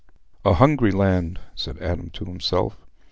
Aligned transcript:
"A 0.43 0.55
hungry 0.55 0.89
land," 0.89 1.39
said 1.55 1.77
Adam 1.77 2.09
to 2.13 2.25
himself. 2.25 2.87